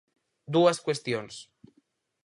Dúas 0.53 0.77
cuestións. 0.85 1.33